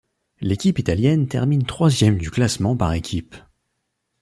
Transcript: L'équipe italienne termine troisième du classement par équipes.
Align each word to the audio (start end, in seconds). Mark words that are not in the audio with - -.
L'équipe 0.39 0.79
italienne 0.79 1.27
termine 1.27 1.63
troisième 1.63 2.17
du 2.17 2.31
classement 2.31 2.75
par 2.75 2.91
équipes. 2.93 3.35